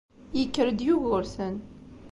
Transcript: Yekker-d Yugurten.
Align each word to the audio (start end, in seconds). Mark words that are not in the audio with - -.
Yekker-d 0.39 0.79
Yugurten. 0.85 1.55